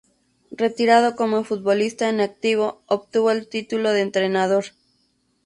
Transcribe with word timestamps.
Retirado 0.63 1.15
como 1.15 1.43
futbolista 1.43 2.09
en 2.09 2.21
activo, 2.21 2.81
obtuvo 2.87 3.29
el 3.29 3.47
título 3.47 3.91
de 3.91 4.01
entrenador. 4.01 4.65